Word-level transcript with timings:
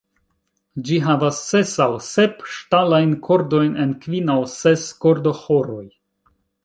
Ĝi 0.87 0.95
havas 1.07 1.41
ses 1.49 1.73
aŭ 1.85 1.87
sep 2.07 2.41
ŝtalajn 2.53 3.13
kordojn 3.27 3.77
en 3.85 3.93
kvin 4.07 4.33
aŭ 4.37 4.39
ses 4.55 4.87
kordoĥoroj. 5.07 5.85